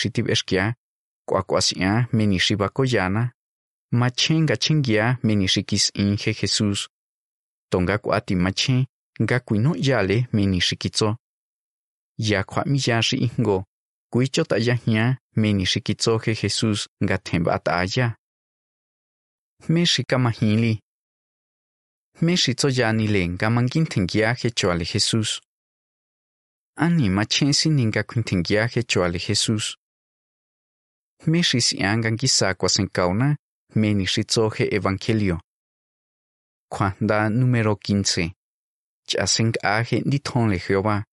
machen 3.93 3.99
Mache 3.99 4.41
ngachengia 4.41 5.17
menishikis 5.23 5.91
inje 5.93 6.34
Jesús. 6.34 6.89
Tonga 7.71 7.97
kuati 7.97 8.36
machen 8.36 8.75
mache 8.75 8.88
ngakuino 9.21 9.75
yale 9.77 10.27
menishikitso. 10.34 11.17
Ya 12.17 12.43
kwa 12.43 12.63
kwamiyashi 12.63 13.17
ingo. 13.17 13.65
Kuicho 14.12 14.43
tayahia 14.43 15.17
menishikitsoje 15.36 16.36
Jesús 16.36 16.88
ngathembata 17.03 17.77
aya. 17.77 18.15
Meshikamahili. 19.69 20.79
Meshitsoyanile 22.21 23.27
ngamanginthengiaje 23.29 24.53
ale 24.71 24.86
Jesús. 24.86 25.41
Ani 26.77 27.10
machensi 27.10 27.69
ningakuinthengiaje 27.69 28.84
ale 29.03 29.19
Jesús. 29.19 29.77
Meshisiangangisakuasenkauna 31.27 33.38
shi 33.73 33.79
siangan 33.79 33.81
kisa 33.81 33.81
kwasenkauna, 33.81 33.81
me 33.81 33.93
ni 33.93 34.05
shitsoje 34.05 34.67
evangelio. 34.71 35.39
Cuanda 36.69 37.29
número 37.29 37.75
15. 37.75 38.31
Chaseng 39.07 39.53
aje 39.63 40.01
ditonle 40.05 40.59
Jehová. 40.59 41.03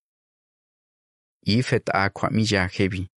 Ifet 1.46 1.90
a 1.92 2.10
kwamilla 2.10 2.68
hebi. 2.68 3.08